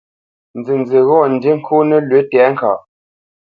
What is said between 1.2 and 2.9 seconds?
ndí ŋkô nəlwʉ̌ tɛ̌ŋkaʼ.